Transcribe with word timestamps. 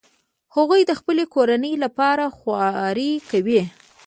هغوی 0.55 0.81
د 0.85 0.91
خپلې 0.99 1.25
کورنۍ 1.33 1.73
لپاره 1.83 2.23
خواري 2.37 3.11
کوي 3.29 3.61